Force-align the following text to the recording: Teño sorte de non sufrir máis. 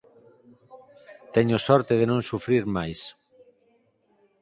Teño 1.35 1.57
sorte 1.67 1.93
de 1.99 2.05
non 2.11 2.21
sufrir 2.29 2.63
máis. 2.75 2.99